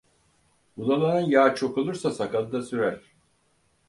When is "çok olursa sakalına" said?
1.55-2.61